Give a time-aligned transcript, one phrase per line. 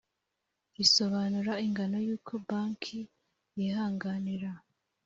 [0.77, 2.99] risobanura ingano y uko banki
[3.57, 4.49] yihanganira